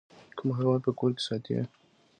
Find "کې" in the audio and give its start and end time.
1.17-1.21